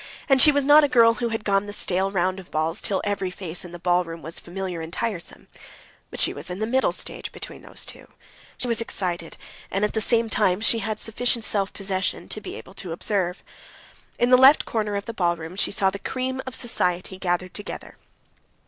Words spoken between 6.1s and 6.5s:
she was